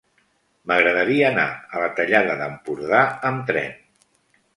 M'agradaria 0.69 1.27
anar 1.27 1.45
a 1.79 1.83
la 1.83 1.89
Tallada 1.99 2.37
d'Empordà 2.39 3.03
amb 3.31 3.45
tren. 3.51 3.77